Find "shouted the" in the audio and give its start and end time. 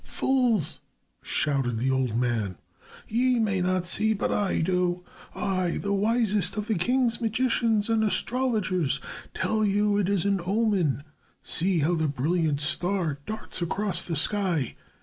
1.21-1.91